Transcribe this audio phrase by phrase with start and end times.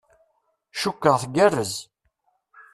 [0.79, 1.73] Cukkeɣ tgerrez.